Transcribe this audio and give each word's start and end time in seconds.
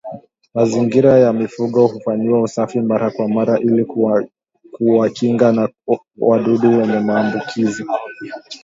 Mazingira 0.53 1.13
ya 1.19 1.33
mifugo 1.33 1.87
kufanyiwa 1.87 2.41
usafi 2.41 2.79
mara 2.81 3.11
kwa 3.11 3.27
mara 3.29 3.59
ili 3.59 3.85
kuwakinga 4.71 5.51
na 5.51 5.69
wadudu 6.17 6.69
wenye 6.77 6.99
maambukizi 6.99 7.85